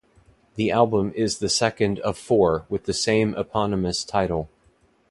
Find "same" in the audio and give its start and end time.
2.93-3.35